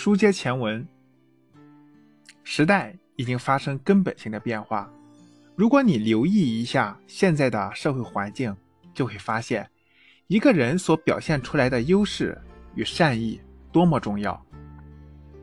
[0.00, 0.86] 书接前文，
[2.44, 4.88] 时代已经发生根本性的变化。
[5.56, 8.56] 如果你留意一下现在的社会环境，
[8.94, 9.68] 就会发现，
[10.28, 12.40] 一个人所表现出来的优势
[12.76, 13.40] 与善意
[13.72, 14.40] 多么重要。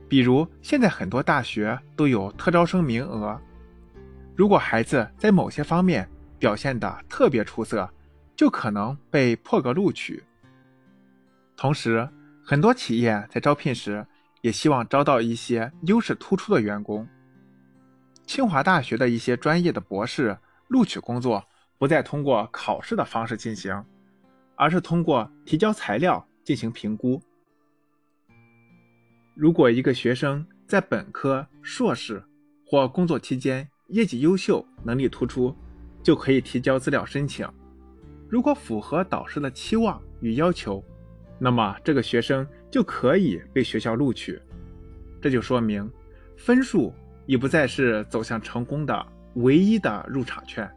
[0.08, 3.38] 比如，现在很多大学都有特招生名额，
[4.38, 6.10] 如果孩子在某些方面
[6.40, 7.94] 表现的特别出色，
[8.38, 10.24] 就可能被破格录取。
[11.58, 12.08] 同时，
[12.42, 14.08] 很多企业在招聘时
[14.46, 17.08] 也希望招到一些优势突出的员工。
[18.28, 20.38] 清华大学的一些专业的博士
[20.68, 21.44] 录取工作
[21.80, 23.84] 不再通过考试的方式进行，
[24.56, 27.20] 而是通过提交材料进行评估。
[29.34, 32.24] 如果一个学生在本科、硕士
[32.68, 35.56] 或工作期间业绩优秀、能力突出，
[36.04, 37.50] 就可以提交资料申请。
[38.30, 40.84] 如果符合导师的期望与要求，
[41.40, 44.38] 那么这个学生就可以被学校录取。
[45.22, 45.90] 这就说明，
[46.36, 46.94] 分数
[47.26, 50.70] 已不再是走向成功的唯一的入场券。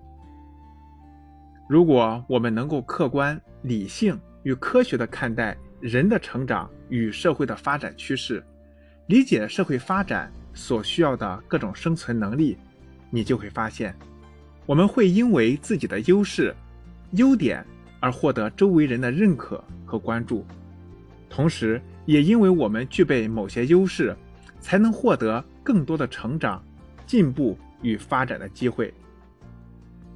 [1.69, 8.41] 如果我们能够客观、理性与科学地看待人的成长与社会的发展趋势，
[9.09, 12.57] 理解社会发展所需要的各种生存能力，
[13.11, 13.93] 你就会发现，
[14.67, 16.55] 我们会因为自己的优势。
[17.15, 17.67] 优点
[17.99, 20.47] 而获得周围人的认可和关注，
[21.29, 24.17] 同时也因为我们具备某些优势，
[24.61, 26.63] 才能获得更多的成长、
[27.07, 28.93] 进步与发展的机会。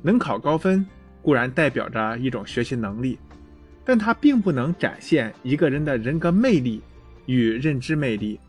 [0.03, 0.85] 能考高分
[1.21, 3.19] 固然代表着一种学习能力，
[3.85, 6.83] 但它并不能展现一个人的人格魅力
[7.27, 8.41] 与认知魅力，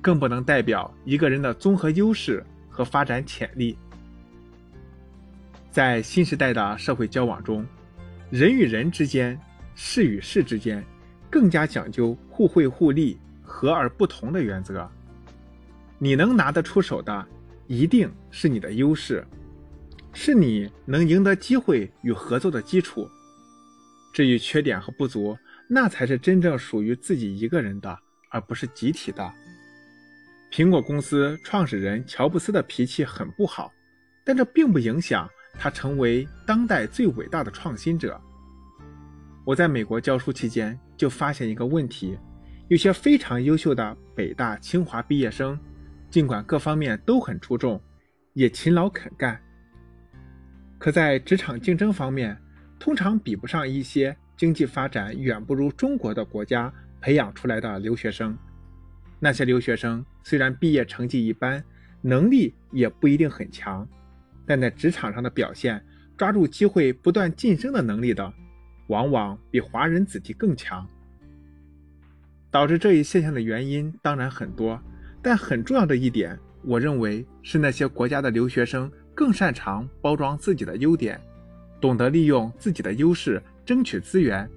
[0.00, 3.76] 更不能代表一个人的综合优势和发展潜力。
[5.70, 7.64] 在新时代的社会交往中，
[8.30, 9.38] 人与人之间、
[9.76, 10.84] 事与事之间，
[11.30, 14.90] 更加讲究互惠互利、和而不同的原则。
[15.98, 17.26] 你能拿得出手的，
[17.66, 19.24] 一定是你的优势，
[20.12, 23.08] 是你能赢得机会与合作的基础。
[24.12, 25.38] 至于缺点和不足，
[25.68, 27.96] 那才是真正属于自己一个人的，
[28.30, 29.32] 而不是集体的。
[30.50, 33.72] 苹果公司创始人乔布斯的脾气很不好，
[34.24, 35.30] 但这并不影响。
[35.58, 38.20] 他成为当代最伟大的创新者。
[39.50, 42.16] 我在美国教书期间就发现一个问题：
[42.68, 45.58] 有些非常优秀的北大、清华毕业生，
[46.08, 47.82] 尽管各方面都很出众，
[48.34, 49.40] 也勤劳肯干，
[50.78, 52.40] 可在职场竞争方面，
[52.78, 58.38] 通常比不上一些经济发展远不如中国的国家培养出来的留学生。
[59.18, 61.60] 那些留学生虽然毕业成绩一般，
[62.02, 63.84] 能力也不一定很强。
[64.46, 65.84] 但在职场上的表现，
[66.16, 68.32] 抓住机会不断晋升的能力的，
[68.90, 70.84] 往往比华人子弟更强。
[72.50, 74.78] 导致这一现象的原因当然很多，
[75.22, 81.20] 但很重要的一点，我认为是那些国家的留学生更擅长包装自己的优点，
[81.80, 84.50] 懂得利用自己的优势争取资源，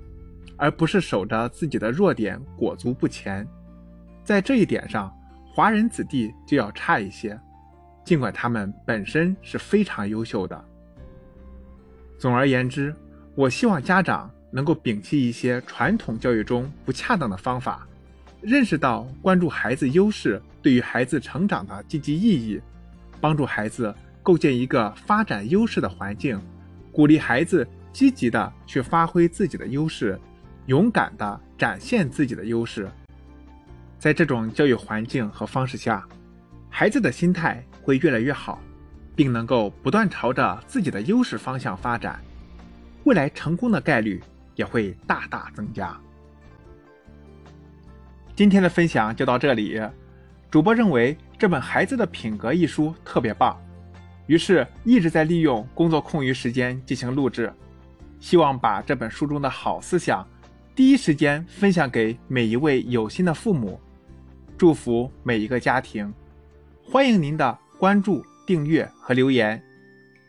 [0.58, 3.48] 而不是守着自己的弱点裹足不前。
[4.24, 5.16] 在这一点上，
[5.54, 7.40] 华人子弟就要差一些。
[8.04, 10.66] 尽管他们本身是非常优秀的。
[12.18, 12.94] 总而言之，
[13.36, 17.88] 我希望家长能够摒弃一些传统教育中不恰当的方法，
[18.42, 22.62] 认识到关注孩子优势对于孩子成长的积极意义，
[23.20, 26.40] 帮助孩子构建一个发展优势的环境，
[26.92, 30.20] 鼓励孩子积极的去发挥自己的优势，
[30.68, 32.90] 勇敢的展现自己的优势。
[33.98, 36.08] 在这种教育环境和方式下，
[36.70, 37.64] 孩子的心态。
[37.86, 38.62] 会越来越好，
[39.14, 42.18] 并能够不断朝着自己的优势方向发展，
[43.04, 44.22] 未来成功的概率
[44.56, 46.00] 也会大大增加。
[48.36, 49.82] 今天的分享就到这里，
[50.50, 53.60] 主播认为这本《孩子的品格》一书特别棒，
[54.28, 57.54] 于是一直在利用工作空余时间进行录制，
[58.20, 60.28] 希望把这本书中的好思想
[60.76, 63.80] 第一时间分享给每一位有心的父母，
[64.58, 66.14] 祝福每一个家庭，
[66.84, 67.60] 欢迎您的。
[67.80, 69.62] 关注、订阅和留言，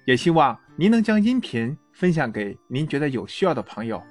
[0.06, 4.02] 也希望您能将音频分享给您觉得有需要的朋友。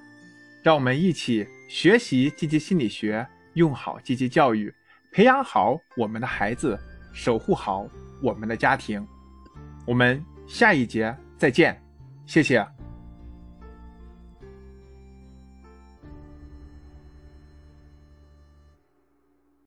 [0.63, 4.73] 让我们一起学习积极心理学，用好积极教育，
[5.11, 6.79] 培养好我们的孩子，
[7.11, 7.85] 守护好
[8.21, 9.05] 我们的家庭。
[9.85, 11.77] 我们下一节再见，
[12.25, 12.72] 谢谢。